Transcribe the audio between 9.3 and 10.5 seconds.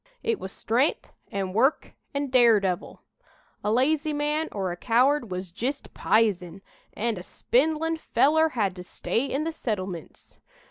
the settlemints.